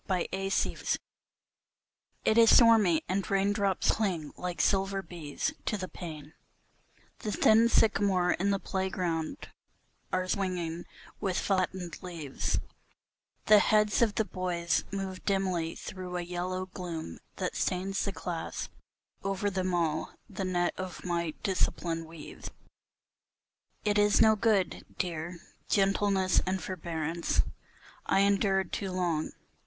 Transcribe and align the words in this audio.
DISCIPLINE 0.09 0.97
IT 2.25 2.35
is 2.39 2.55
stormy, 2.55 3.03
and 3.07 3.29
raindrops 3.29 3.91
cling 3.91 4.33
like 4.35 4.59
silver 4.59 5.03
bees 5.03 5.53
to 5.65 5.77
the 5.77 5.87
pane, 5.87 6.33
The 7.19 7.31
thin 7.31 7.69
sycamores 7.69 8.37
in 8.39 8.49
the 8.49 8.57
playground 8.57 9.49
are 10.11 10.27
swinging 10.27 10.85
with 11.19 11.37
flattened 11.37 12.01
leaves; 12.01 12.57
The 13.45 13.59
heads 13.59 14.01
of 14.01 14.15
the 14.15 14.25
boys 14.25 14.85
move 14.91 15.23
dimly 15.23 15.75
through 15.75 16.17
a 16.17 16.23
yellow 16.23 16.65
gloom 16.65 17.19
that 17.35 17.55
stains 17.55 18.03
The 18.03 18.11
class; 18.11 18.69
over 19.23 19.51
them 19.51 19.71
all 19.75 20.13
the 20.27 20.37
dark 20.43 20.51
net 20.53 20.73
of 20.79 21.05
my 21.05 21.35
discipline 21.43 22.05
weaves. 22.05 22.49
It 23.85 23.99
is 23.99 24.19
no 24.19 24.35
good, 24.35 24.83
dear, 24.97 25.41
gentleness 25.69 26.41
and 26.47 26.59
forbearance, 26.59 27.43
I 28.07 28.21
endured 28.21 28.73
too 28.73 28.91
long. 28.91 29.33